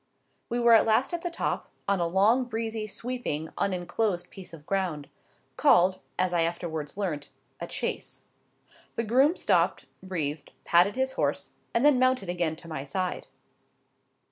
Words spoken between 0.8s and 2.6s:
last at the top,—on a long,